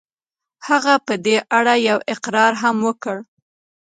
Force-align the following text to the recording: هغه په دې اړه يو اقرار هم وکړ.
هغه 0.67 0.93
په 1.07 1.13
دې 1.25 1.37
اړه 1.57 1.75
يو 1.89 1.97
اقرار 2.13 2.53
هم 2.63 2.77
وکړ. 2.87 3.17